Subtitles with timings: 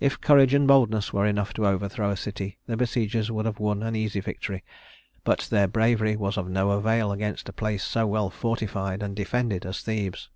[0.00, 3.82] If courage and boldness were enough to overthrow a city, the besiegers would have won
[3.82, 4.64] an easy victory;
[5.22, 9.66] but their bravery was of no avail against a place so well fortified and defended
[9.66, 10.30] as Thebes.